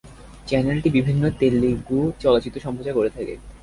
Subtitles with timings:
[0.47, 3.33] চ্যানেলটি বিভিন্ন তেলুগু চলচ্চিত্র সম্প্রচার করে থাকে।